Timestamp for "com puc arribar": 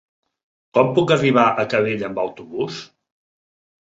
0.77-1.45